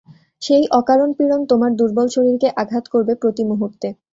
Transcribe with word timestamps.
সেই 0.41 0.63
অকারণ 0.79 1.09
পীড়ন 1.17 1.41
তোমার 1.51 1.71
দূর্বল 1.79 2.07
শরীরকে 2.15 2.47
আঘাত 2.61 2.85
করবে 2.93 3.13
প্রতিমুহূর্তে। 3.21 3.87